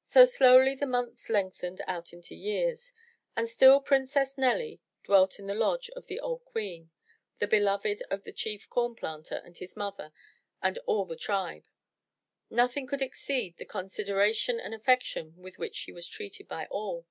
[0.00, 2.94] So, slowly the months lengthened out into years,
[3.36, 6.90] and still Princess Nelly dwelt in the lodge of the Old Queen,
[7.40, 10.12] the beloved of Chief Corn Planter, and his mother,
[10.62, 11.66] and all the tribe.
[12.48, 17.06] Nothing could exceed the consideration and affection with which she was treated by all.